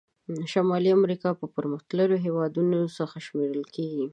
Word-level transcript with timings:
شمالي 0.51 0.89
امریکا 0.99 1.29
پرمختللو 1.55 2.15
هېوادونو 2.25 2.79
څخه 2.97 3.15
شمیرل 3.27 3.63
کیږي. 3.75 4.05